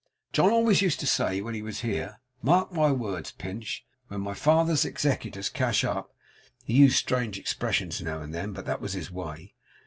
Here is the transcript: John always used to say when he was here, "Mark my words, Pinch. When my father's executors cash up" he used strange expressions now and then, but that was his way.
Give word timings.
John 0.33 0.49
always 0.49 0.81
used 0.81 0.99
to 1.01 1.05
say 1.05 1.41
when 1.41 1.53
he 1.53 1.61
was 1.61 1.81
here, 1.81 2.21
"Mark 2.41 2.71
my 2.73 2.91
words, 2.91 3.31
Pinch. 3.33 3.85
When 4.07 4.21
my 4.21 4.33
father's 4.33 4.83
executors 4.83 5.47
cash 5.47 5.83
up" 5.83 6.15
he 6.63 6.73
used 6.73 6.95
strange 6.97 7.37
expressions 7.37 8.01
now 8.01 8.19
and 8.19 8.33
then, 8.33 8.51
but 8.51 8.65
that 8.65 8.81
was 8.81 8.93
his 8.93 9.11
way. 9.11 9.53